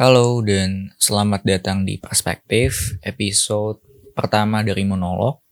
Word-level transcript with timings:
Halo 0.00 0.40
dan 0.40 0.96
selamat 0.96 1.44
datang 1.44 1.84
di 1.84 2.00
Perspektif, 2.00 2.96
episode 3.04 3.84
pertama 4.16 4.64
dari 4.64 4.80
monolog. 4.88 5.44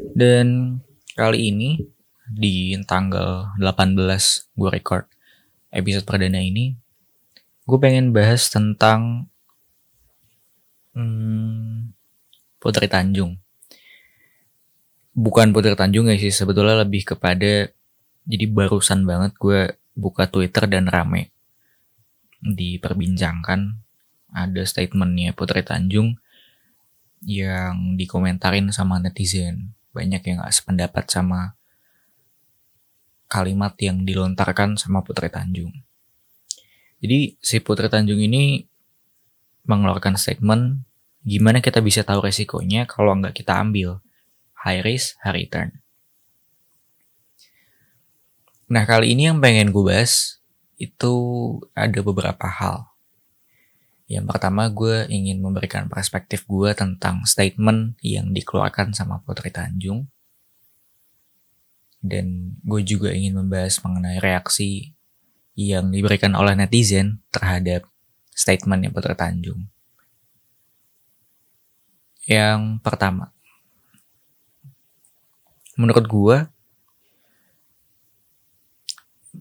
Dan 0.00 0.80
kali 1.12 1.52
ini 1.52 1.84
di 2.24 2.72
tanggal 2.88 3.52
18 3.60 4.56
gue 4.56 4.70
record 4.72 5.04
episode 5.68 6.08
perdana 6.08 6.40
ini, 6.40 6.72
gue 7.68 7.76
pengen 7.76 8.16
bahas 8.16 8.48
tentang 8.48 9.28
hmm, 10.96 11.92
Putri 12.56 12.88
Tanjung. 12.88 13.36
Bukan 15.12 15.52
Putri 15.52 15.76
Tanjung 15.76 16.08
ya 16.08 16.16
sih, 16.16 16.32
sebetulnya 16.32 16.80
lebih 16.80 17.12
kepada 17.12 17.68
jadi 18.24 18.44
barusan 18.48 19.04
banget 19.04 19.36
gue 19.36 19.76
buka 19.92 20.24
Twitter 20.32 20.64
dan 20.64 20.88
rame 20.88 21.35
diperbincangkan 22.54 23.80
ada 24.30 24.62
statementnya 24.62 25.32
Putri 25.32 25.64
Tanjung 25.64 26.20
yang 27.24 27.96
dikomentarin 27.96 28.70
sama 28.70 29.00
netizen 29.00 29.74
banyak 29.96 30.20
yang 30.28 30.44
gak 30.44 30.52
sependapat 30.52 31.08
sama 31.08 31.56
kalimat 33.26 33.74
yang 33.82 34.06
dilontarkan 34.06 34.78
sama 34.78 35.02
Putri 35.02 35.32
Tanjung. 35.32 35.72
Jadi 37.02 37.40
si 37.42 37.58
Putri 37.58 37.90
Tanjung 37.90 38.20
ini 38.20 38.62
mengeluarkan 39.66 40.14
statement 40.14 40.86
gimana 41.26 41.58
kita 41.58 41.82
bisa 41.82 42.06
tahu 42.06 42.22
resikonya 42.22 42.86
kalau 42.86 43.18
nggak 43.18 43.34
kita 43.34 43.58
ambil 43.58 43.98
high 44.62 44.78
risk, 44.78 45.18
high 45.26 45.34
return. 45.34 45.82
Nah 48.70 48.86
kali 48.86 49.14
ini 49.14 49.26
yang 49.30 49.42
pengen 49.42 49.74
gue 49.74 49.82
bahas 49.82 50.38
itu 50.76 51.14
ada 51.72 52.00
beberapa 52.04 52.46
hal. 52.48 52.92
Yang 54.06 54.30
pertama 54.30 54.70
gue 54.70 55.08
ingin 55.10 55.42
memberikan 55.42 55.90
perspektif 55.90 56.46
gue 56.46 56.70
tentang 56.78 57.26
statement 57.26 57.98
yang 58.04 58.30
dikeluarkan 58.30 58.94
sama 58.94 59.18
Putri 59.26 59.50
Tanjung. 59.50 60.06
Dan 61.98 62.54
gue 62.62 62.86
juga 62.86 63.10
ingin 63.10 63.34
membahas 63.34 63.82
mengenai 63.82 64.22
reaksi 64.22 64.94
yang 65.58 65.90
diberikan 65.90 66.36
oleh 66.38 66.54
netizen 66.54 67.24
terhadap 67.34 67.82
statement 68.30 68.86
yang 68.86 68.92
Putri 68.94 69.16
Tanjung. 69.18 69.66
Yang 72.30 72.78
pertama, 72.82 73.34
menurut 75.74 76.06
gue 76.06 76.36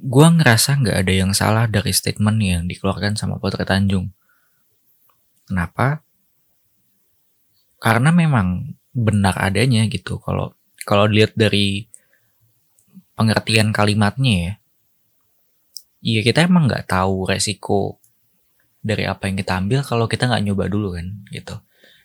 gue 0.06 0.28
ngerasa 0.38 0.78
nggak 0.86 0.98
ada 1.02 1.14
yang 1.14 1.34
salah 1.34 1.66
dari 1.66 1.90
statement 1.90 2.38
yang 2.38 2.64
dikeluarkan 2.70 3.18
sama 3.18 3.42
Putri 3.42 3.66
Tanjung. 3.66 4.14
Kenapa? 5.50 6.06
Karena 7.82 8.14
memang 8.14 8.78
benar 8.94 9.34
adanya 9.42 9.90
gitu. 9.90 10.22
Kalau 10.22 10.54
kalau 10.86 11.10
dilihat 11.10 11.34
dari 11.34 11.90
pengertian 13.18 13.74
kalimatnya 13.74 14.34
ya, 14.38 14.54
iya 16.06 16.22
kita 16.22 16.46
emang 16.46 16.70
nggak 16.70 16.86
tahu 16.86 17.26
resiko 17.26 17.98
dari 18.86 19.10
apa 19.10 19.26
yang 19.26 19.42
kita 19.42 19.58
ambil 19.58 19.82
kalau 19.82 20.06
kita 20.06 20.30
nggak 20.30 20.46
nyoba 20.46 20.66
dulu 20.70 20.94
kan 20.94 21.26
gitu. 21.34 21.58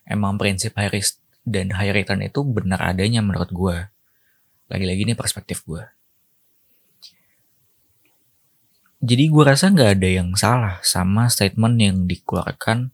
Emang 0.09 0.41
prinsip 0.41 0.73
high 0.81 0.89
risk 0.89 1.21
dan 1.45 1.77
high 1.77 1.93
return 1.93 2.25
itu 2.25 2.41
benar 2.49 2.81
adanya 2.81 3.21
menurut 3.21 3.53
gue. 3.53 3.77
Lagi-lagi 4.73 5.05
ini 5.05 5.13
perspektif 5.13 5.69
gue. 5.69 5.85
Jadi 9.01 9.33
gue 9.33 9.45
rasa 9.49 9.73
nggak 9.73 9.91
ada 9.97 10.09
yang 10.13 10.37
salah 10.37 10.77
sama 10.85 11.33
statement 11.33 11.81
yang 11.81 11.97
dikeluarkan 12.05 12.93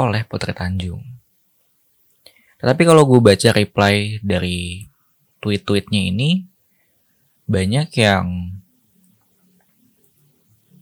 oleh 0.00 0.24
Putri 0.24 0.56
Tanjung. 0.56 1.04
Tetapi 2.56 2.82
kalau 2.88 3.04
gue 3.04 3.20
baca 3.20 3.52
reply 3.52 4.16
dari 4.24 4.88
tweet-tweetnya 5.44 6.08
ini, 6.08 6.48
banyak 7.44 7.88
yang 8.00 8.56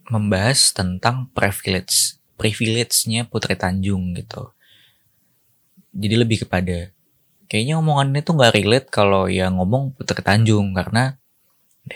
membahas 0.06 0.70
tentang 0.70 1.26
privilege, 1.34 2.14
privilege-nya 2.38 3.26
Putri 3.26 3.58
Tanjung 3.58 4.14
gitu. 4.14 4.54
Jadi 5.98 6.14
lebih 6.14 6.46
kepada, 6.46 6.94
kayaknya 7.50 7.74
omongannya 7.82 8.22
tuh 8.22 8.38
nggak 8.38 8.54
relate 8.54 8.88
kalau 8.94 9.26
yang 9.26 9.58
ngomong 9.58 9.98
Putri 9.98 10.22
Tanjung, 10.22 10.78
karena 10.78 11.18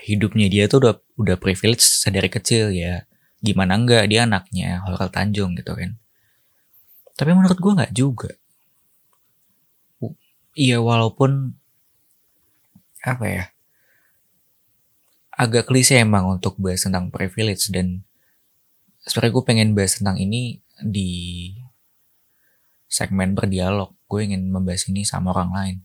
hidupnya 0.00 0.48
dia 0.48 0.64
tuh 0.70 0.80
udah 0.84 0.94
udah 1.20 1.36
privilege 1.36 1.84
sedari 1.84 2.32
kecil 2.32 2.72
ya. 2.72 3.04
Gimana 3.42 3.76
enggak 3.76 4.08
dia 4.08 4.24
anaknya 4.24 4.80
Holkal 4.86 5.10
Tanjung 5.10 5.58
gitu 5.58 5.74
kan. 5.74 5.98
Tapi 7.18 7.30
menurut 7.36 7.58
gue 7.58 7.72
nggak 7.76 7.94
juga. 7.94 8.30
Iya 10.52 10.84
walaupun 10.84 11.56
apa 13.02 13.24
ya 13.24 13.44
agak 15.32 15.66
klise 15.72 15.98
emang 15.98 16.28
untuk 16.38 16.60
bahas 16.60 16.84
tentang 16.84 17.08
privilege 17.08 17.72
dan 17.72 18.04
sebenarnya 19.02 19.32
gue 19.32 19.44
pengen 19.48 19.68
bahas 19.72 19.96
tentang 19.98 20.20
ini 20.20 20.60
di 20.78 21.50
segmen 22.86 23.32
berdialog. 23.32 23.96
Gue 24.06 24.28
ingin 24.28 24.52
membahas 24.52 24.86
ini 24.92 25.08
sama 25.08 25.32
orang 25.32 25.50
lain 25.52 25.76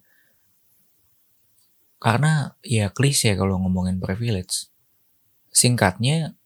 karena 1.97 2.53
ya 2.61 2.93
klise 2.93 3.33
kalau 3.33 3.57
ngomongin 3.57 3.97
privilege. 3.97 4.69
Singkatnya, 5.49 6.37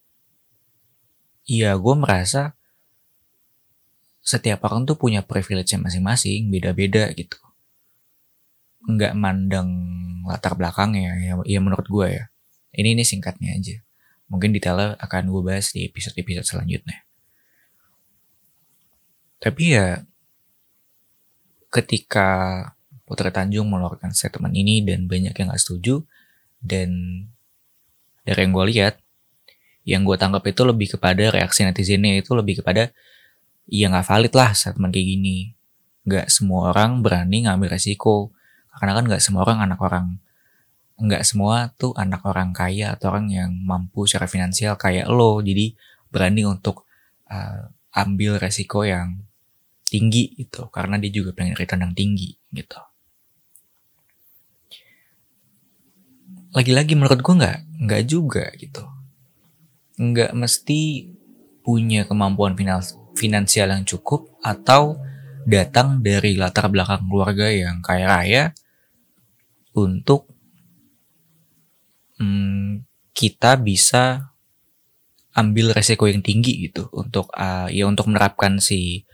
ya 1.44 1.76
gue 1.76 1.96
merasa 2.00 2.56
setiap 4.22 4.64
orang 4.70 4.88
tuh 4.88 4.96
punya 4.96 5.26
privilege 5.26 5.76
masing-masing, 5.76 6.48
beda-beda 6.48 7.12
gitu. 7.12 7.36
Nggak 8.88 9.14
mandang 9.18 9.70
latar 10.24 10.56
belakangnya, 10.56 11.18
ya, 11.20 11.34
ya 11.44 11.60
menurut 11.60 11.88
gue 11.90 12.08
ya. 12.08 12.24
Ini 12.72 12.96
ini 12.96 13.04
singkatnya 13.04 13.52
aja. 13.58 13.84
Mungkin 14.32 14.56
detailnya 14.56 14.96
akan 14.96 15.28
gue 15.28 15.42
bahas 15.44 15.76
di 15.76 15.84
episode-episode 15.92 16.48
selanjutnya. 16.48 17.04
Tapi 19.44 19.64
ya, 19.76 20.06
ketika 21.68 22.30
Putri 23.12 23.28
Tanjung 23.28 23.68
mengeluarkan 23.68 24.16
statement 24.16 24.56
ini 24.56 24.88
dan 24.88 25.04
banyak 25.12 25.36
yang 25.36 25.52
gak 25.52 25.60
setuju. 25.60 26.00
Dan 26.64 26.90
dari 28.24 28.40
yang 28.48 28.56
gue 28.56 28.66
lihat, 28.72 28.96
yang 29.84 30.08
gue 30.08 30.16
tangkap 30.16 30.48
itu 30.48 30.64
lebih 30.64 30.96
kepada 30.96 31.28
reaksi 31.28 31.68
netizennya 31.68 32.24
itu 32.24 32.32
lebih 32.32 32.64
kepada 32.64 32.96
ya 33.68 33.92
gak 33.92 34.08
valid 34.08 34.32
lah 34.32 34.56
statement 34.56 34.96
kayak 34.96 35.08
gini. 35.12 35.38
Gak 36.08 36.32
semua 36.32 36.72
orang 36.72 37.04
berani 37.04 37.52
ngambil 37.52 37.76
resiko. 37.76 38.32
Karena 38.80 38.96
kan 38.96 39.04
gak 39.12 39.20
semua 39.20 39.44
orang 39.44 39.60
anak 39.60 39.84
orang. 39.84 40.16
Gak 40.96 41.28
semua 41.28 41.76
tuh 41.76 41.92
anak 42.00 42.24
orang 42.24 42.56
kaya 42.56 42.96
atau 42.96 43.12
orang 43.12 43.28
yang 43.28 43.52
mampu 43.52 44.08
secara 44.08 44.32
finansial 44.32 44.80
kayak 44.80 45.12
lo. 45.12 45.44
Jadi 45.44 45.76
berani 46.08 46.48
untuk 46.48 46.88
uh, 47.28 47.68
ambil 47.92 48.40
resiko 48.40 48.88
yang 48.88 49.20
tinggi 49.84 50.32
gitu. 50.40 50.72
Karena 50.72 50.96
dia 50.96 51.12
juga 51.12 51.36
pengen 51.36 51.60
return 51.60 51.84
yang 51.84 51.92
tinggi 51.92 52.40
gitu. 52.56 52.91
Lagi-lagi 56.52 56.94
menurut 57.00 57.20
gue 57.24 57.36
nggak 57.40 57.60
nggak 57.88 58.04
juga 58.08 58.52
gitu. 58.60 58.84
Nggak 60.00 60.32
mesti 60.36 61.12
punya 61.62 62.04
kemampuan 62.10 62.58
finansial 63.16 63.70
yang 63.72 63.86
cukup 63.86 64.28
atau 64.42 64.98
datang 65.46 66.02
dari 66.02 66.38
latar 66.38 66.70
belakang 66.70 67.06
keluarga 67.10 67.50
yang 67.50 67.82
kaya 67.82 68.06
raya 68.06 68.44
untuk 69.74 70.30
hmm, 72.22 72.86
kita 73.16 73.58
bisa 73.58 74.34
ambil 75.32 75.72
resiko 75.72 76.12
yang 76.12 76.20
tinggi 76.20 76.68
gitu 76.68 76.92
untuk 76.92 77.32
uh, 77.34 77.72
ya 77.72 77.88
untuk 77.88 78.12
menerapkan 78.12 78.60
si 78.60 79.08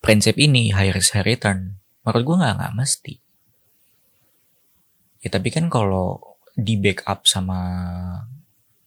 prinsip 0.00 0.40
ini 0.40 0.72
high 0.72 0.94
risk 0.94 1.12
high 1.12 1.26
return 1.26 1.76
menurut 2.02 2.22
gue 2.24 2.36
nggak 2.40 2.54
nggak 2.56 2.74
mesti 2.74 3.14
Ya 5.24 5.28
tapi 5.32 5.48
kan 5.52 5.68
kalau 5.72 6.36
di 6.56 6.80
backup 6.80 7.28
sama 7.28 7.60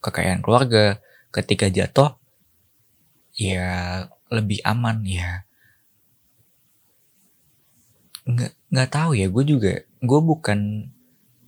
kekayaan 0.02 0.42
keluarga 0.42 0.98
ketika 1.30 1.70
jatuh 1.70 2.18
ya 3.38 4.06
lebih 4.34 4.62
aman 4.66 5.06
ya. 5.06 5.46
Nggak 8.26 8.54
nggak 8.70 8.90
tahu 8.90 9.12
ya 9.18 9.28
gue 9.30 9.44
juga 9.46 9.74
gue 9.86 10.22
bukan 10.22 10.90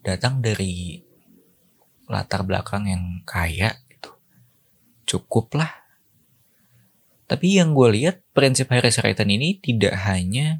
datang 0.01 0.41
dari 0.41 1.01
latar 2.09 2.43
belakang 2.43 2.89
yang 2.89 3.03
kaya 3.23 3.77
gitu. 3.87 4.11
Cukup 5.05 5.55
lah. 5.57 5.71
Tapi 7.29 7.55
yang 7.55 7.71
gue 7.71 7.87
lihat 7.95 8.27
prinsip 8.35 8.67
Harris 8.75 8.99
Return 8.99 9.31
ini 9.31 9.55
tidak 9.55 9.95
hanya 10.03 10.59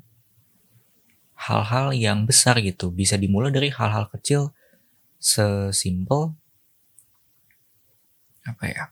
hal-hal 1.41 1.89
yang 1.97 2.29
besar 2.29 2.61
gitu. 2.61 2.93
Bisa 2.93 3.17
dimulai 3.17 3.49
dari 3.49 3.73
hal-hal 3.73 4.05
kecil 4.13 4.53
sesimpel 5.17 6.37
apa 8.45 8.63
ya? 8.69 8.83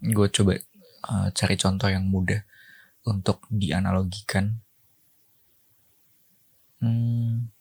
Gue 0.00 0.28
coba 0.32 0.56
uh, 1.08 1.28
cari 1.36 1.56
contoh 1.60 1.88
yang 1.92 2.08
mudah 2.08 2.40
untuk 3.04 3.44
dianalogikan. 3.52 4.62
Hmm, 6.82 7.52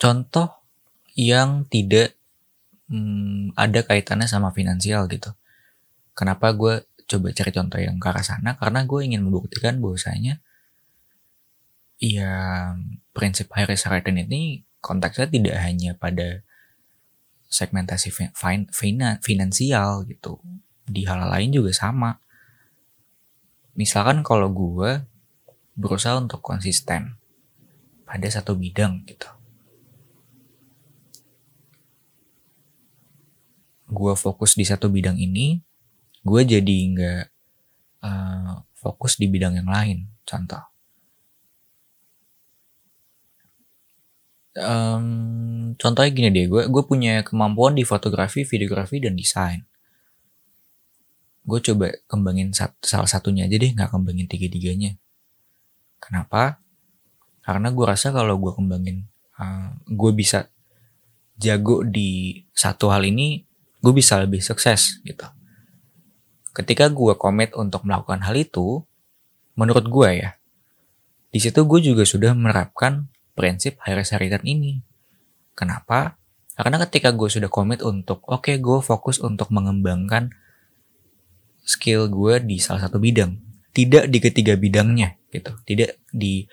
contoh 0.00 0.48
yang 1.14 1.68
tidak 1.70 2.16
hmm, 2.88 3.54
ada 3.54 3.80
kaitannya 3.84 4.26
sama 4.26 4.50
finansial 4.56 5.06
gitu. 5.06 5.36
Kenapa 6.16 6.50
gue 6.56 6.82
coba 7.06 7.28
cari 7.30 7.50
contoh 7.54 7.78
yang 7.78 8.00
ke 8.00 8.06
arah 8.08 8.24
sana? 8.24 8.56
Karena 8.56 8.82
gue 8.88 9.00
ingin 9.04 9.22
membuktikan 9.22 9.78
bahwasanya 9.78 10.42
ya 12.00 12.32
prinsip 13.12 13.52
high 13.52 13.68
return 13.68 14.24
ini 14.24 14.64
konteksnya 14.80 15.28
tidak 15.28 15.56
hanya 15.60 15.92
pada 15.92 16.40
segmentasi 17.52 18.08
fin 18.32 18.66
finansial 19.20 20.08
gitu. 20.08 20.40
Di 20.88 21.04
hal 21.06 21.28
lain 21.28 21.52
juga 21.54 21.70
sama. 21.76 22.18
Misalkan 23.76 24.24
kalau 24.26 24.50
gue 24.50 25.04
berusaha 25.78 26.18
untuk 26.18 26.40
konsisten 26.42 27.20
pada 28.08 28.26
satu 28.26 28.58
bidang 28.58 29.06
gitu. 29.06 29.30
Gue 33.90 34.14
fokus 34.14 34.54
di 34.54 34.62
satu 34.62 34.86
bidang 34.86 35.18
ini, 35.18 35.58
gue 36.22 36.40
jadi 36.46 36.76
nggak 36.94 37.24
uh, 38.06 38.62
fokus 38.78 39.18
di 39.18 39.26
bidang 39.26 39.58
yang 39.58 39.66
lain. 39.66 40.06
Contoh, 40.22 40.62
um, 44.58 45.74
contohnya 45.78 46.10
gini 46.10 46.28
deh, 46.34 46.46
gue 46.50 46.62
gue 46.66 46.82
punya 46.86 47.22
kemampuan 47.22 47.76
di 47.78 47.86
fotografi, 47.86 48.42
videografi 48.42 48.98
dan 48.98 49.14
desain. 49.14 49.62
Gue 51.46 51.58
coba 51.62 51.90
kembangin 52.10 52.54
satu, 52.54 52.78
salah 52.82 53.10
satunya 53.10 53.46
aja 53.46 53.56
deh, 53.58 53.70
nggak 53.74 53.90
kembangin 53.90 54.26
tiga-tiganya. 54.26 54.98
Kenapa? 56.02 56.58
Karena 57.44 57.72
gue 57.72 57.84
rasa 57.86 58.10
kalau 58.14 58.36
gue 58.38 58.52
kembangin, 58.54 59.06
uh, 59.38 59.74
gue 59.88 60.12
bisa 60.14 60.48
jago 61.40 61.82
di 61.82 62.44
satu 62.52 62.92
hal 62.92 63.08
ini, 63.08 63.42
gue 63.80 63.92
bisa 63.96 64.20
lebih 64.20 64.44
sukses 64.44 65.00
gitu. 65.02 65.24
Ketika 66.52 66.90
gue 66.90 67.16
komit 67.16 67.56
untuk 67.56 67.86
melakukan 67.88 68.20
hal 68.26 68.36
itu, 68.36 68.84
menurut 69.56 69.86
gue 69.88 70.08
ya, 70.20 70.30
di 71.30 71.38
situ 71.38 71.62
gue 71.64 71.80
juga 71.80 72.02
sudah 72.04 72.34
menerapkan 72.36 73.08
prinsip 73.34 73.80
high 73.82 73.96
risk 73.96 74.16
return 74.18 74.44
ini. 74.44 74.82
Kenapa? 75.54 76.20
Karena 76.60 76.76
ketika 76.84 77.14
gue 77.16 77.28
sudah 77.32 77.48
komit 77.48 77.80
untuk, 77.80 78.20
oke 78.28 78.44
okay, 78.44 78.56
gue 78.60 78.78
fokus 78.84 79.16
untuk 79.22 79.48
mengembangkan 79.48 80.28
skill 81.64 82.10
gue 82.12 82.42
di 82.44 82.60
salah 82.60 82.84
satu 82.84 83.00
bidang. 83.00 83.38
Tidak 83.70 84.10
di 84.10 84.18
ketiga 84.20 84.58
bidangnya 84.60 85.16
gitu. 85.32 85.56
Tidak 85.64 86.12
di 86.12 86.44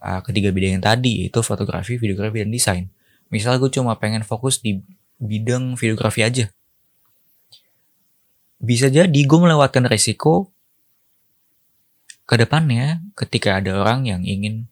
uh, 0.00 0.24
ketiga 0.24 0.48
bidang 0.54 0.80
yang 0.80 0.84
tadi, 0.84 1.26
yaitu 1.26 1.44
fotografi, 1.44 2.00
videografi, 2.00 2.40
dan 2.40 2.50
desain. 2.50 2.84
Misal 3.28 3.60
gue 3.60 3.68
cuma 3.68 3.92
pengen 4.00 4.24
fokus 4.24 4.62
di 4.62 4.80
bidang 5.20 5.76
videografi 5.76 6.24
aja. 6.24 6.46
Bisa 8.62 8.88
jadi 8.88 9.20
gue 9.20 9.38
melewatkan 9.38 9.84
resiko 9.84 10.54
ke 12.24 12.40
depannya 12.40 13.04
ketika 13.18 13.60
ada 13.60 13.76
orang 13.76 14.08
yang 14.08 14.22
ingin 14.24 14.71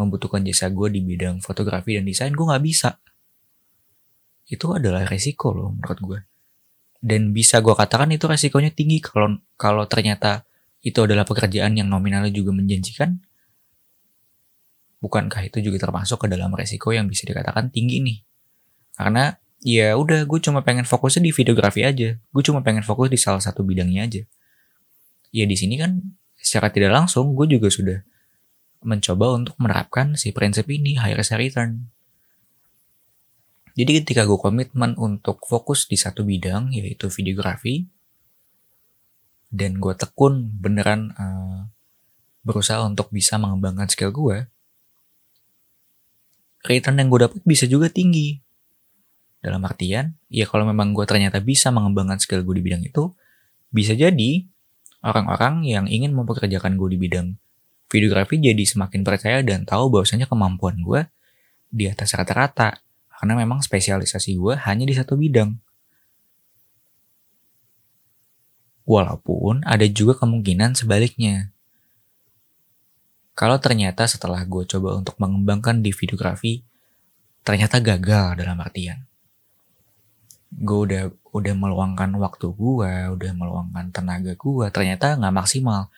membutuhkan 0.00 0.40
jasa 0.40 0.72
gue 0.72 0.88
di 0.88 1.04
bidang 1.04 1.44
fotografi 1.44 2.00
dan 2.00 2.08
desain, 2.08 2.32
gue 2.32 2.46
nggak 2.46 2.64
bisa. 2.64 2.96
Itu 4.48 4.72
adalah 4.72 5.04
resiko 5.04 5.52
loh 5.52 5.70
menurut 5.76 6.00
gue. 6.00 6.20
Dan 7.00 7.32
bisa 7.32 7.60
gue 7.64 7.72
katakan 7.72 8.12
itu 8.12 8.28
resikonya 8.28 8.72
tinggi 8.72 9.00
kalau 9.00 9.40
kalau 9.56 9.84
ternyata 9.88 10.44
itu 10.80 11.00
adalah 11.04 11.28
pekerjaan 11.28 11.76
yang 11.76 11.88
nominalnya 11.88 12.32
juga 12.32 12.56
menjanjikan. 12.56 13.20
Bukankah 15.00 15.48
itu 15.48 15.64
juga 15.64 15.80
termasuk 15.80 16.24
ke 16.24 16.26
dalam 16.28 16.52
resiko 16.52 16.92
yang 16.92 17.08
bisa 17.08 17.24
dikatakan 17.24 17.72
tinggi 17.72 18.04
nih? 18.04 18.18
Karena 18.92 19.32
ya 19.64 19.96
udah 19.96 20.28
gue 20.28 20.40
cuma 20.44 20.60
pengen 20.60 20.84
fokusnya 20.84 21.24
di 21.24 21.32
videografi 21.32 21.84
aja. 21.84 22.16
Gue 22.20 22.42
cuma 22.44 22.60
pengen 22.60 22.84
fokus 22.84 23.08
di 23.08 23.16
salah 23.16 23.40
satu 23.40 23.64
bidangnya 23.64 24.04
aja. 24.04 24.22
Ya 25.32 25.48
di 25.48 25.56
sini 25.56 25.80
kan 25.80 26.00
secara 26.36 26.68
tidak 26.68 26.92
langsung 26.92 27.32
gue 27.32 27.46
juga 27.48 27.68
sudah 27.72 27.98
mencoba 28.80 29.36
untuk 29.36 29.54
menerapkan 29.60 30.16
si 30.16 30.32
prinsip 30.32 30.68
ini, 30.72 30.96
high 30.96 31.16
risk 31.16 31.36
return. 31.36 31.92
Jadi 33.76 34.02
ketika 34.02 34.26
gue 34.26 34.36
komitmen 34.40 34.98
untuk 34.98 35.40
fokus 35.46 35.86
di 35.86 35.96
satu 35.96 36.26
bidang, 36.26 36.74
yaitu 36.74 37.08
videografi, 37.08 37.86
dan 39.50 39.78
gue 39.78 39.94
tekun 39.94 40.48
beneran 40.58 41.14
uh, 41.16 41.70
berusaha 42.42 42.82
untuk 42.84 43.12
bisa 43.14 43.36
mengembangkan 43.36 43.88
skill 43.88 44.12
gue, 44.12 44.48
return 46.66 47.00
yang 47.00 47.08
gue 47.08 47.20
dapat 47.24 47.40
bisa 47.46 47.64
juga 47.64 47.88
tinggi. 47.88 48.40
Dalam 49.40 49.64
artian, 49.64 50.12
ya 50.28 50.44
kalau 50.44 50.68
memang 50.68 50.92
gue 50.92 51.08
ternyata 51.08 51.40
bisa 51.40 51.72
mengembangkan 51.72 52.20
skill 52.20 52.44
gue 52.44 52.60
di 52.60 52.64
bidang 52.64 52.84
itu, 52.84 53.08
bisa 53.72 53.96
jadi 53.96 54.44
orang-orang 55.00 55.64
yang 55.64 55.88
ingin 55.88 56.12
mempekerjakan 56.12 56.76
gue 56.76 56.88
di 56.92 56.98
bidang 57.00 57.28
videografi 57.90 58.38
jadi 58.38 58.62
semakin 58.62 59.02
percaya 59.02 59.42
dan 59.42 59.66
tahu 59.66 59.90
bahwasanya 59.90 60.30
kemampuan 60.30 60.78
gue 60.78 61.10
di 61.68 61.90
atas 61.90 62.14
rata-rata 62.14 62.78
karena 63.20 63.34
memang 63.36 63.60
spesialisasi 63.60 64.38
gue 64.38 64.54
hanya 64.64 64.86
di 64.86 64.94
satu 64.94 65.18
bidang. 65.18 65.58
Walaupun 68.88 69.66
ada 69.68 69.84
juga 69.90 70.16
kemungkinan 70.16 70.78
sebaliknya. 70.78 71.52
Kalau 73.36 73.60
ternyata 73.60 74.08
setelah 74.08 74.40
gue 74.46 74.64
coba 74.66 74.96
untuk 74.98 75.20
mengembangkan 75.20 75.84
di 75.84 75.92
videografi, 75.92 76.64
ternyata 77.44 77.78
gagal 77.78 78.40
dalam 78.40 78.58
artian. 78.58 79.04
Gue 80.50 80.90
udah 80.90 81.04
udah 81.30 81.54
meluangkan 81.54 82.10
waktu 82.18 82.50
gue, 82.50 82.92
udah 83.14 83.32
meluangkan 83.36 83.94
tenaga 83.94 84.34
gue, 84.34 84.66
ternyata 84.74 85.14
nggak 85.14 85.34
maksimal 85.34 85.92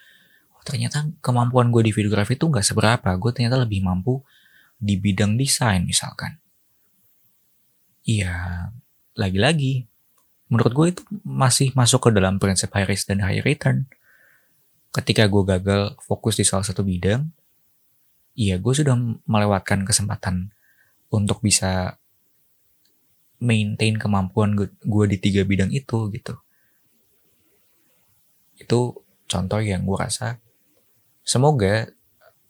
ternyata 0.63 1.07
kemampuan 1.23 1.71
gue 1.75 1.91
di 1.91 1.93
videografi 1.95 2.39
itu 2.39 2.47
nggak 2.47 2.67
seberapa. 2.67 3.11
Gue 3.19 3.31
ternyata 3.35 3.59
lebih 3.63 3.83
mampu 3.83 4.23
di 4.83 4.99
bidang 4.99 5.39
desain 5.39 5.87
misalkan. 5.87 6.43
Iya, 8.03 8.67
lagi-lagi, 9.15 9.87
menurut 10.51 10.73
gue 10.75 10.87
itu 10.91 11.03
masih 11.23 11.71
masuk 11.79 12.11
ke 12.11 12.19
dalam 12.19 12.43
prinsip 12.43 12.75
high 12.75 12.91
risk 12.91 13.07
dan 13.07 13.23
high 13.23 13.39
return. 13.47 13.87
Ketika 14.91 15.31
gue 15.31 15.43
gagal 15.47 15.95
fokus 16.03 16.35
di 16.35 16.45
salah 16.45 16.67
satu 16.67 16.83
bidang, 16.83 17.31
iya 18.35 18.59
gue 18.59 18.75
sudah 18.75 18.99
melewatkan 19.23 19.87
kesempatan 19.87 20.51
untuk 21.15 21.39
bisa 21.47 21.97
maintain 23.39 23.95
kemampuan 23.95 24.59
gue, 24.59 25.05
di 25.07 25.17
tiga 25.23 25.47
bidang 25.47 25.71
itu 25.71 26.11
gitu. 26.11 26.35
Itu 28.59 29.07
contoh 29.31 29.63
yang 29.63 29.87
gue 29.87 29.95
rasa 29.95 30.42
Semoga 31.23 31.87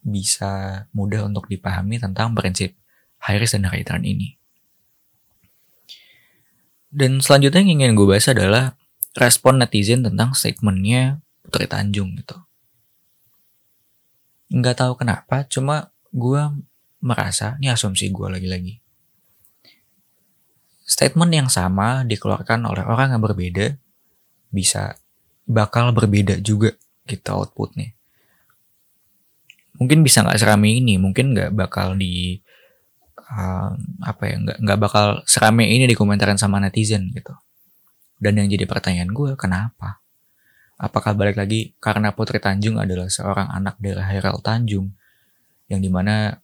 bisa 0.03 0.85
mudah 0.91 1.29
untuk 1.29 1.47
dipahami 1.47 2.01
tentang 2.03 2.35
prinsip 2.35 2.75
high 3.23 3.39
risk 3.39 3.55
dan 3.55 3.71
high 3.71 3.87
return 3.87 4.03
ini. 4.03 4.35
Dan 6.93 7.25
selanjutnya 7.25 7.65
yang 7.65 7.81
ingin 7.81 7.97
gue 7.97 8.05
bahas 8.05 8.29
adalah 8.29 8.77
respon 9.17 9.63
netizen 9.63 10.05
tentang 10.05 10.37
statementnya 10.37 11.23
Putri 11.41 11.65
Tanjung 11.65 12.19
gitu. 12.21 12.37
Nggak 14.53 14.85
tahu 14.85 14.93
kenapa, 15.01 15.49
cuma 15.49 15.89
gue 16.13 16.43
merasa, 17.01 17.57
ini 17.57 17.73
asumsi 17.73 18.13
gue 18.13 18.29
lagi-lagi. 18.29 18.85
Statement 20.85 21.33
yang 21.33 21.49
sama 21.49 22.05
dikeluarkan 22.05 22.69
oleh 22.69 22.85
orang 22.85 23.17
yang 23.17 23.23
berbeda, 23.25 23.81
bisa 24.53 25.01
bakal 25.49 25.97
berbeda 25.97 26.37
juga 26.45 26.77
kita 27.09 27.33
gitu 27.33 27.41
outputnya 27.41 27.97
mungkin 29.83 30.07
bisa 30.07 30.23
nggak 30.23 30.39
serame 30.39 30.79
ini 30.79 30.95
mungkin 30.95 31.35
nggak 31.35 31.59
bakal 31.59 31.99
di 31.99 32.39
uh, 33.19 33.75
apa 34.07 34.23
ya 34.31 34.39
nggak 34.39 34.59
nggak 34.63 34.79
bakal 34.79 35.07
serame 35.27 35.67
ini 35.67 35.91
di 35.91 35.99
komentaran 35.99 36.39
sama 36.39 36.63
netizen 36.63 37.11
gitu. 37.11 37.35
Dan 38.23 38.39
yang 38.39 38.47
jadi 38.47 38.71
pertanyaan 38.71 39.11
gue 39.11 39.35
kenapa? 39.35 39.99
Apakah 40.79 41.19
balik 41.19 41.43
lagi 41.43 41.75
karena 41.83 42.15
Putri 42.15 42.39
Tanjung 42.39 42.79
adalah 42.79 43.11
seorang 43.11 43.51
anak 43.51 43.83
dari 43.83 43.99
Hairil 43.99 44.39
Tanjung 44.39 44.95
yang 45.67 45.83
di 45.83 45.91
mana 45.91 46.39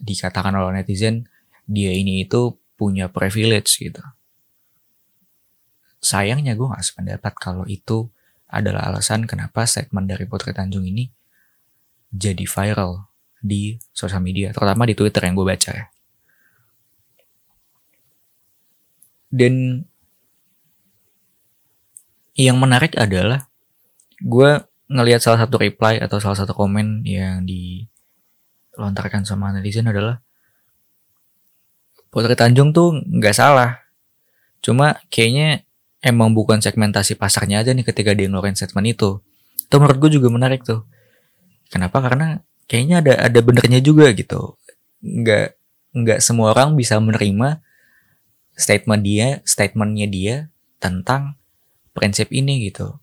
dikatakan 0.00 0.56
oleh 0.56 0.80
netizen 0.80 1.28
dia 1.68 1.92
ini 1.92 2.24
itu 2.24 2.56
punya 2.80 3.12
privilege 3.12 3.76
gitu. 3.76 4.00
Sayangnya 6.00 6.56
gue 6.56 6.64
gak 6.64 6.80
sependapat 6.80 7.36
kalau 7.36 7.68
itu 7.68 8.08
adalah 8.48 8.88
alasan 8.88 9.28
kenapa 9.28 9.68
statement 9.68 10.08
dari 10.08 10.24
Putri 10.24 10.56
Tanjung 10.56 10.88
ini 10.88 11.19
jadi 12.10 12.44
viral 12.44 13.06
di 13.40 13.80
sosial 13.94 14.20
media, 14.20 14.52
terutama 14.52 14.84
di 14.84 14.94
Twitter 14.98 15.24
yang 15.24 15.34
gue 15.38 15.46
baca 15.46 15.70
ya. 15.72 15.86
Dan 19.30 19.86
yang 22.34 22.58
menarik 22.58 22.98
adalah 22.98 23.46
gue 24.18 24.50
ngelihat 24.90 25.22
salah 25.22 25.46
satu 25.46 25.56
reply 25.62 26.02
atau 26.02 26.18
salah 26.18 26.34
satu 26.34 26.50
komen 26.50 27.06
yang 27.06 27.46
dilontarkan 27.46 29.22
sama 29.22 29.54
netizen 29.54 29.86
adalah 29.86 30.18
Putri 32.10 32.34
Tanjung 32.34 32.74
tuh 32.74 32.98
nggak 33.06 33.38
salah. 33.38 33.86
Cuma 34.58 34.98
kayaknya 35.14 35.62
emang 36.02 36.34
bukan 36.34 36.58
segmentasi 36.58 37.14
pasarnya 37.14 37.62
aja 37.62 37.70
nih 37.70 37.86
ketika 37.86 38.10
dia 38.18 38.26
ngeluarin 38.26 38.58
statement 38.58 38.98
itu. 38.98 39.22
Itu 39.62 39.78
menurut 39.78 39.98
gue 40.02 40.18
juga 40.18 40.26
menarik 40.26 40.66
tuh. 40.66 40.82
Kenapa? 41.70 42.02
Karena 42.02 42.42
kayaknya 42.66 42.96
ada 43.00 43.14
ada 43.30 43.40
benernya 43.40 43.80
juga 43.80 44.10
gitu. 44.12 44.58
Nggak 45.00 45.56
nggak 45.90 46.18
semua 46.22 46.54
orang 46.54 46.74
bisa 46.74 46.98
menerima 46.98 47.62
statement 48.58 49.02
dia, 49.02 49.28
statementnya 49.46 50.06
dia 50.10 50.34
tentang 50.82 51.40
prinsip 51.94 52.30
ini 52.30 52.70
gitu 52.70 53.00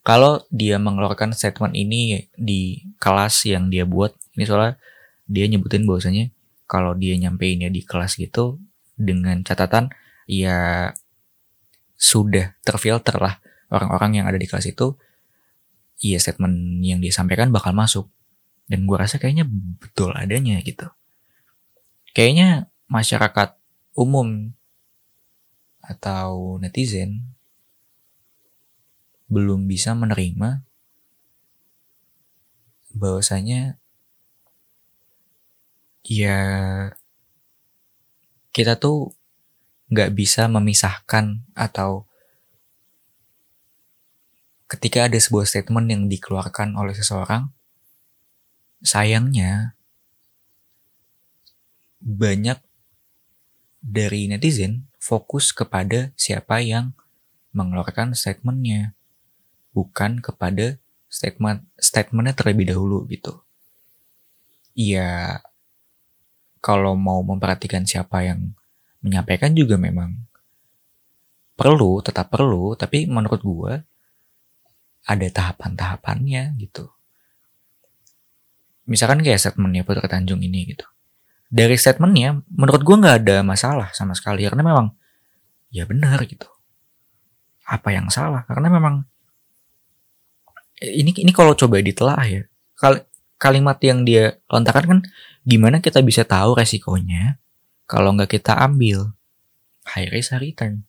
kalau 0.00 0.40
dia 0.48 0.80
mengeluarkan 0.80 1.36
statement 1.36 1.76
ini 1.76 2.24
di 2.32 2.80
kelas 2.96 3.44
yang 3.44 3.68
dia 3.68 3.84
buat 3.84 4.16
ini 4.36 4.44
soalnya 4.48 4.80
dia 5.28 5.44
nyebutin 5.46 5.84
bahwasanya 5.84 6.32
kalau 6.64 6.96
dia 6.96 7.14
nyampeinnya 7.20 7.68
di 7.68 7.84
kelas 7.84 8.16
gitu 8.16 8.56
dengan 8.96 9.44
catatan 9.44 9.92
ya 10.24 10.90
sudah 12.00 12.56
terfilter 12.64 13.20
lah 13.20 13.36
orang-orang 13.68 14.22
yang 14.22 14.26
ada 14.26 14.40
di 14.40 14.48
kelas 14.48 14.72
itu 14.72 14.96
iya 16.00 16.18
statement 16.18 16.80
yang 16.82 16.98
dia 16.98 17.12
sampaikan 17.12 17.52
bakal 17.52 17.76
masuk. 17.76 18.08
Dan 18.66 18.88
gue 18.88 18.96
rasa 18.96 19.20
kayaknya 19.20 19.44
betul 19.48 20.16
adanya 20.16 20.58
gitu. 20.64 20.88
Kayaknya 22.16 22.72
masyarakat 22.90 23.54
umum 23.94 24.56
atau 25.84 26.58
netizen 26.58 27.34
belum 29.30 29.70
bisa 29.70 29.94
menerima 29.94 30.66
bahwasanya 32.90 33.78
ya 36.02 36.38
kita 38.50 38.74
tuh 38.74 39.14
nggak 39.90 40.10
bisa 40.14 40.50
memisahkan 40.50 41.46
atau 41.54 42.09
ketika 44.70 45.10
ada 45.10 45.18
sebuah 45.18 45.50
statement 45.50 45.90
yang 45.90 46.02
dikeluarkan 46.06 46.78
oleh 46.78 46.94
seseorang 46.94 47.50
sayangnya 48.86 49.74
banyak 51.98 52.62
dari 53.82 54.30
netizen 54.30 54.86
fokus 55.02 55.50
kepada 55.50 56.14
siapa 56.14 56.62
yang 56.62 56.94
mengeluarkan 57.50 58.14
statementnya 58.14 58.94
bukan 59.74 60.22
kepada 60.22 60.78
statement 61.10 61.66
statementnya 61.74 62.38
terlebih 62.38 62.70
dahulu 62.70 63.02
gitu. 63.10 63.42
Iya, 64.78 65.42
kalau 66.62 66.94
mau 66.94 67.18
memperhatikan 67.26 67.82
siapa 67.82 68.22
yang 68.22 68.54
menyampaikan 69.02 69.50
juga 69.50 69.74
memang 69.74 70.14
perlu, 71.58 71.98
tetap 72.00 72.30
perlu, 72.30 72.78
tapi 72.78 73.10
menurut 73.10 73.42
gue 73.42 73.72
ada 75.06 75.26
tahapan-tahapannya 75.28 76.56
gitu. 76.60 76.90
Misalkan 78.90 79.22
kayak 79.22 79.38
statementnya 79.38 79.86
Putri 79.86 80.04
Tanjung 80.10 80.42
ini 80.42 80.74
gitu. 80.74 80.84
Dari 81.50 81.74
statementnya, 81.74 82.42
menurut 82.50 82.82
gue 82.82 82.96
nggak 82.96 83.16
ada 83.26 83.36
masalah 83.42 83.90
sama 83.94 84.14
sekali 84.14 84.46
karena 84.46 84.62
memang 84.62 84.94
ya 85.70 85.86
benar 85.86 86.22
gitu. 86.26 86.46
Apa 87.66 87.94
yang 87.94 88.10
salah? 88.10 88.46
Karena 88.46 88.70
memang 88.70 89.06
ini 90.80 91.12
ini 91.12 91.32
kalau 91.36 91.52
coba 91.52 91.78
ditelaah 91.84 92.24
ya 92.24 92.42
kal 92.74 93.04
kalimat 93.36 93.76
yang 93.84 94.04
dia 94.04 94.40
lontarkan 94.48 94.84
kan 94.84 95.00
gimana 95.44 95.80
kita 95.84 96.00
bisa 96.00 96.24
tahu 96.24 96.56
resikonya 96.56 97.36
kalau 97.84 98.16
nggak 98.16 98.40
kita 98.40 98.56
ambil 98.56 99.12
high 99.92 100.08
risk 100.08 100.32
high 100.32 100.40
return 100.40 100.84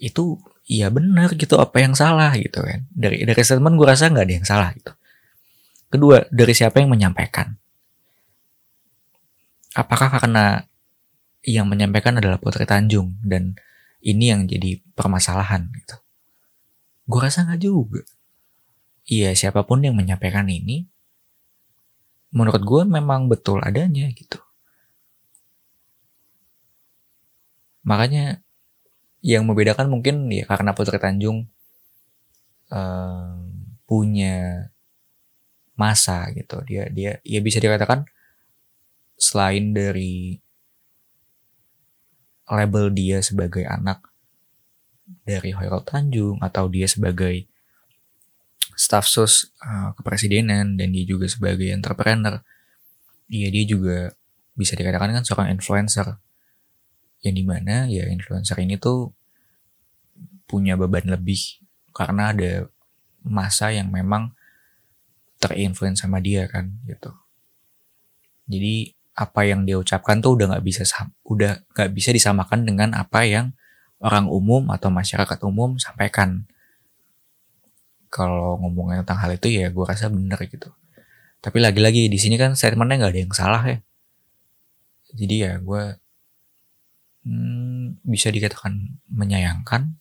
itu 0.00 0.36
iya 0.70 0.86
benar 0.94 1.34
gitu 1.34 1.58
apa 1.58 1.82
yang 1.82 1.98
salah? 1.98 2.30
gitu 2.38 2.62
kan. 2.62 2.86
Dari 2.94 3.26
dari 3.26 3.42
statement 3.42 3.74
gue 3.74 3.86
rasa 3.90 4.06
nggak 4.06 4.26
ada 4.26 4.34
yang 4.38 4.46
salah 4.46 4.70
gitu. 4.78 4.94
Kedua 5.90 6.22
dari 6.30 6.54
siapa 6.54 6.78
yang 6.78 6.94
menyampaikan? 6.94 7.58
Apakah 9.74 10.14
karena 10.14 10.62
yang 11.42 11.66
menyampaikan 11.66 12.22
adalah 12.22 12.38
Putri 12.38 12.62
Tanjung 12.62 13.18
dan 13.26 13.58
ini 13.98 14.30
yang 14.30 14.46
jadi 14.46 14.78
permasalahan 14.94 15.66
gitu? 15.74 15.98
Gue 17.10 17.20
rasa 17.26 17.42
nggak 17.42 17.60
juga. 17.60 18.06
Iya 19.10 19.34
siapa 19.34 19.66
pun 19.66 19.82
yang 19.82 19.98
menyampaikan 19.98 20.46
ini, 20.46 20.86
menurut 22.30 22.62
gue 22.62 22.82
memang 22.86 23.26
betul 23.26 23.58
adanya 23.58 24.06
gitu. 24.14 24.38
Makanya 27.82 28.38
yang 29.20 29.44
membedakan 29.44 29.92
mungkin 29.92 30.28
ya 30.32 30.48
karena 30.48 30.72
Putri 30.72 30.96
Tanjung 30.96 31.48
um, 32.72 33.38
punya 33.84 34.68
masa 35.76 36.28
gitu. 36.32 36.60
Dia 36.64 36.88
dia 36.88 37.20
ya 37.24 37.40
bisa 37.44 37.60
dikatakan 37.60 38.08
selain 39.20 39.76
dari 39.76 40.40
label 42.50 42.90
dia 42.90 43.22
sebagai 43.22 43.62
anak 43.68 44.10
dari 45.22 45.52
Hoirul 45.54 45.84
Tanjung 45.84 46.40
atau 46.42 46.66
dia 46.66 46.88
sebagai 46.88 47.46
staff 48.74 49.04
sus 49.04 49.52
uh, 49.60 49.92
kepresidenan 50.00 50.80
dan 50.80 50.88
dia 50.90 51.04
juga 51.04 51.28
sebagai 51.28 51.68
entrepreneur 51.68 52.40
iya 53.28 53.52
dia 53.52 53.64
juga 53.68 54.16
bisa 54.56 54.72
dikatakan 54.72 55.20
kan 55.20 55.24
seorang 55.26 55.52
influencer 55.52 56.16
yang 57.20 57.34
di 57.36 57.44
mana 57.44 57.84
ya 57.88 58.08
influencer 58.08 58.56
ini 58.60 58.80
tuh 58.80 59.12
punya 60.48 60.74
beban 60.74 61.06
lebih 61.06 61.60
karena 61.92 62.32
ada 62.32 62.66
masa 63.22 63.70
yang 63.70 63.92
memang 63.92 64.32
terinfluence 65.40 66.04
sama 66.04 66.20
dia 66.20 66.48
kan 66.48 66.72
gitu. 66.88 67.12
Jadi 68.50 68.92
apa 69.16 69.44
yang 69.44 69.68
dia 69.68 69.76
ucapkan 69.76 70.18
tuh 70.24 70.36
udah 70.40 70.56
nggak 70.56 70.64
bisa 70.64 70.82
udah 71.28 71.60
nggak 71.76 71.90
bisa 71.92 72.10
disamakan 72.10 72.64
dengan 72.64 72.96
apa 72.96 73.28
yang 73.28 73.52
orang 74.00 74.26
umum 74.32 74.72
atau 74.72 74.88
masyarakat 74.88 75.38
umum 75.44 75.76
sampaikan. 75.76 76.48
Kalau 78.10 78.58
ngomongin 78.58 79.04
tentang 79.04 79.22
hal 79.22 79.36
itu 79.36 79.54
ya 79.54 79.70
gue 79.70 79.84
rasa 79.86 80.10
bener 80.10 80.40
gitu. 80.48 80.72
Tapi 81.40 81.58
lagi-lagi 81.62 82.10
di 82.10 82.18
sini 82.18 82.34
kan 82.40 82.56
statementnya 82.56 83.06
nggak 83.06 83.12
ada 83.12 83.20
yang 83.22 83.34
salah 83.36 83.62
ya. 83.64 83.78
Jadi 85.14 85.34
ya 85.46 85.52
gue 85.60 85.82
hmm, 87.24 88.04
bisa 88.04 88.32
dikatakan 88.32 89.00
menyayangkan. 89.10 89.96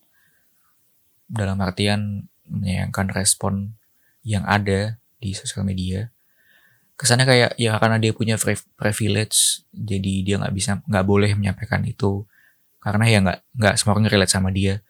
Dalam 1.29 1.61
artian 1.61 2.25
menyayangkan 2.49 3.13
respon 3.13 3.77
yang 4.25 4.43
ada 4.49 4.97
di 5.21 5.37
sosial 5.37 5.67
media. 5.67 6.09
Kesannya 6.99 7.23
kayak 7.23 7.51
ya 7.55 7.79
karena 7.79 7.95
dia 8.01 8.11
punya 8.11 8.35
privilege 8.75 9.63
jadi 9.71 10.13
dia 10.25 10.35
nggak 10.41 10.55
bisa 10.55 10.83
nggak 10.83 11.05
boleh 11.05 11.31
menyampaikan 11.37 11.85
itu. 11.85 12.25
Karena 12.81 13.05
ya 13.07 13.19
nggak 13.23 13.39
nggak 13.55 13.75
semua 13.77 13.93
orang 13.95 14.09
relate 14.09 14.33
sama 14.33 14.49
dia. 14.51 14.81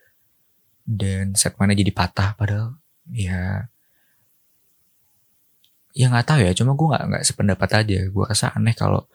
Dan 0.89 1.37
segmennya 1.37 1.77
jadi 1.77 1.93
patah 1.93 2.33
padahal 2.33 2.81
ya 3.13 3.69
ya 5.93 6.05
nggak 6.09 6.25
tahu 6.25 6.39
ya. 6.45 6.51
Cuma 6.57 6.73
gue 6.73 6.87
nggak 6.87 7.03
nggak 7.13 7.23
sependapat 7.27 7.69
aja. 7.83 7.99
Gue 8.09 8.23
rasa 8.25 8.55
aneh 8.55 8.73
kalau 8.73 9.05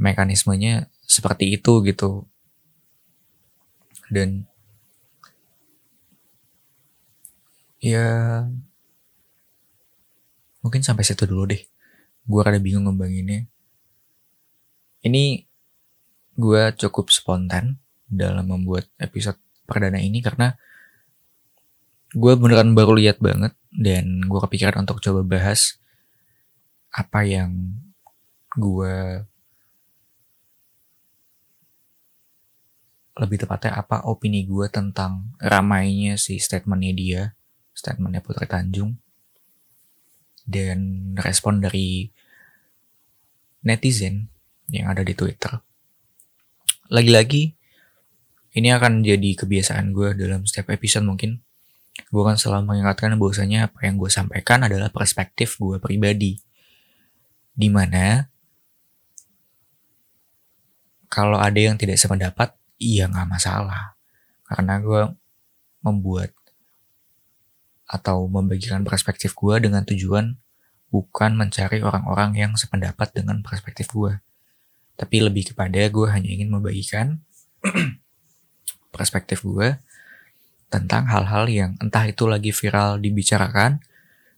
mekanismenya 0.00 0.88
seperti 1.04 1.52
itu 1.54 1.84
gitu. 1.84 2.24
Dan 4.10 4.48
ya 7.78 8.42
mungkin 10.64 10.80
sampai 10.80 11.04
situ 11.04 11.28
dulu 11.28 11.52
deh. 11.52 11.62
Gue 12.24 12.40
rada 12.40 12.58
bingung 12.58 12.88
ngembanginnya. 12.88 13.44
Ini 15.04 15.44
gue 16.40 16.62
cukup 16.80 17.12
spontan 17.12 17.76
dalam 18.08 18.48
membuat 18.48 18.88
episode 18.96 19.38
perdana 19.68 20.00
ini 20.00 20.24
karena 20.24 20.56
gue 22.10 22.32
beneran 22.34 22.74
baru 22.74 22.98
lihat 22.98 23.22
banget 23.22 23.54
dan 23.70 24.26
gue 24.26 24.40
kepikiran 24.42 24.82
untuk 24.82 24.98
coba 24.98 25.22
bahas 25.22 25.78
apa 26.90 27.22
yang 27.22 27.78
gue 28.58 29.22
lebih 33.20 33.44
tepatnya 33.44 33.76
apa 33.76 34.08
opini 34.08 34.48
gue 34.48 34.66
tentang 34.72 35.36
ramainya 35.36 36.16
si 36.16 36.40
statementnya 36.40 36.92
dia 36.96 37.22
statementnya 37.76 38.24
Putri 38.24 38.48
Tanjung 38.48 38.96
dan 40.48 41.12
respon 41.20 41.60
dari 41.60 42.08
netizen 43.60 44.32
yang 44.72 44.88
ada 44.88 45.04
di 45.04 45.12
Twitter 45.12 45.60
lagi-lagi 46.88 47.52
ini 48.56 48.68
akan 48.72 49.04
jadi 49.04 49.36
kebiasaan 49.36 49.92
gue 49.92 50.16
dalam 50.16 50.48
setiap 50.48 50.72
episode 50.74 51.06
mungkin 51.06 51.44
gue 52.08 52.22
kan 52.24 52.40
selalu 52.40 52.74
mengingatkan 52.74 53.12
bahwasanya 53.20 53.68
apa 53.68 53.86
yang 53.86 54.00
gue 54.00 54.08
sampaikan 54.08 54.64
adalah 54.64 54.88
perspektif 54.88 55.60
gue 55.60 55.76
pribadi. 55.76 56.40
Di 57.52 57.68
mana 57.68 58.24
kalau 61.10 61.36
ada 61.36 61.58
yang 61.58 61.74
tidak 61.76 61.98
sependapat, 61.98 62.54
iya 62.80 63.06
nggak 63.06 63.28
masalah. 63.28 63.94
Karena 64.48 64.80
gue 64.80 65.02
membuat 65.84 66.34
atau 67.86 68.26
membagikan 68.26 68.82
perspektif 68.82 69.36
gue 69.36 69.60
dengan 69.60 69.84
tujuan 69.84 70.34
bukan 70.90 71.38
mencari 71.38 71.84
orang-orang 71.84 72.34
yang 72.34 72.52
sependapat 72.58 73.14
dengan 73.14 73.44
perspektif 73.44 73.92
gue. 73.94 74.18
Tapi 74.98 75.16
lebih 75.22 75.54
kepada 75.54 75.78
gue 75.78 76.06
hanya 76.10 76.28
ingin 76.28 76.50
membagikan 76.50 77.22
perspektif 78.94 79.46
gue 79.46 79.78
tentang 80.70 81.06
hal-hal 81.10 81.50
yang 81.50 81.70
entah 81.82 82.06
itu 82.06 82.26
lagi 82.30 82.54
viral 82.54 83.02
dibicarakan 83.02 83.82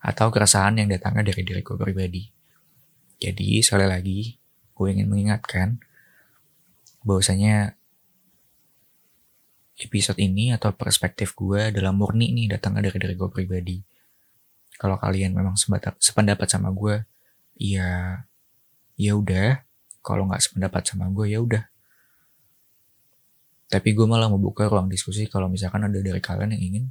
atau 0.00 0.32
keresahan 0.32 0.80
yang 0.80 0.88
datangnya 0.88 1.30
dari 1.32 1.44
diriku 1.44 1.76
pribadi. 1.76 2.28
Jadi 3.20 3.60
sekali 3.60 3.86
lagi 3.86 4.34
gue 4.72 4.88
ingin 4.88 5.06
mengingatkan 5.12 5.78
bahwasanya 7.04 7.76
episode 9.84 10.18
ini 10.22 10.54
atau 10.54 10.70
perspektif 10.72 11.34
gue 11.34 11.74
adalah 11.74 11.90
murni 11.90 12.30
nih 12.32 12.56
datangnya 12.56 12.88
dari 12.90 12.98
diri 12.98 13.14
gue 13.18 13.30
pribadi. 13.30 13.78
Kalau 14.78 14.98
kalian 14.98 15.34
memang 15.36 15.54
sependapat 16.00 16.48
sama 16.50 16.74
gue, 16.74 17.06
ya 17.58 18.22
ya 18.98 19.12
udah. 19.14 19.62
Kalau 20.02 20.26
nggak 20.26 20.42
sependapat 20.42 20.82
sama 20.82 21.06
gue, 21.14 21.30
ya 21.30 21.38
udah. 21.38 21.62
Tapi 23.70 23.88
gue 23.94 24.04
malah 24.04 24.26
membuka 24.26 24.66
ruang 24.66 24.90
diskusi 24.90 25.30
kalau 25.30 25.46
misalkan 25.46 25.86
ada 25.86 25.96
dari 25.96 26.18
kalian 26.18 26.52
yang 26.58 26.62
ingin 26.62 26.84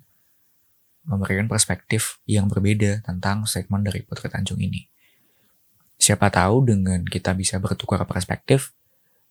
memberikan 1.06 1.50
perspektif 1.50 2.22
yang 2.30 2.46
berbeda 2.46 3.02
tentang 3.06 3.46
segmen 3.50 3.82
dari 3.82 4.06
Putri 4.06 4.30
Tanjung 4.30 4.62
ini. 4.62 4.86
Siapa 6.02 6.34
tahu 6.34 6.66
dengan 6.66 7.06
kita 7.06 7.38
bisa 7.38 7.62
bertukar 7.62 8.02
perspektif, 8.10 8.74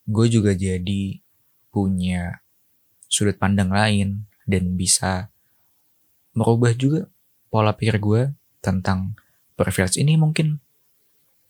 gue 0.07 0.27
juga 0.31 0.55
jadi 0.55 1.19
punya 1.71 2.40
sudut 3.11 3.35
pandang 3.35 3.67
lain 3.67 4.23
dan 4.47 4.79
bisa 4.79 5.27
merubah 6.31 6.71
juga 6.71 7.11
pola 7.51 7.75
pikir 7.75 7.99
gue 7.99 8.31
tentang 8.63 9.19
privilege 9.59 9.99
ini 9.99 10.15
mungkin 10.15 10.63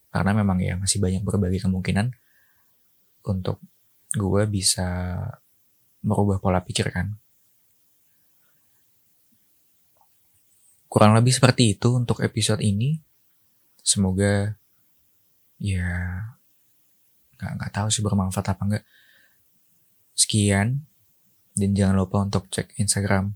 karena 0.10 0.34
memang 0.34 0.58
ya 0.60 0.74
masih 0.76 0.98
banyak 0.98 1.22
berbagai 1.22 1.62
kemungkinan 1.62 2.18
untuk 3.30 3.62
gue 4.18 4.44
bisa 4.50 5.22
merubah 6.02 6.42
pola 6.42 6.60
pikir 6.66 6.90
kan. 6.90 7.16
Kurang 10.92 11.16
lebih 11.16 11.32
seperti 11.32 11.78
itu 11.78 11.96
untuk 11.96 12.20
episode 12.20 12.60
ini. 12.60 13.00
Semoga 13.80 14.58
ya 15.62 15.88
nggak 17.40 17.52
nggak 17.56 17.72
tahu 17.72 17.88
sih 17.88 18.04
bermanfaat 18.04 18.52
apa 18.52 18.62
enggak. 18.68 18.86
Sekian 20.12 20.84
dan 21.56 21.76
jangan 21.76 21.96
lupa 22.00 22.24
untuk 22.24 22.48
cek 22.48 22.80
Instagram 22.80 23.36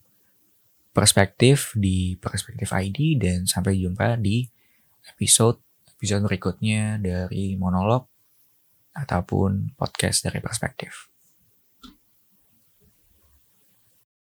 perspektif 0.96 1.76
di 1.76 2.16
perspektif 2.16 2.72
ID 2.72 3.20
dan 3.20 3.44
sampai 3.44 3.76
jumpa 3.76 4.16
di 4.16 4.48
episode 5.12 5.60
episode 5.96 6.24
berikutnya 6.24 7.00
dari 7.00 7.56
monolog 7.60 8.08
ataupun 8.96 9.76
podcast 9.76 10.24
dari 10.24 10.40
perspektif. 10.40 11.15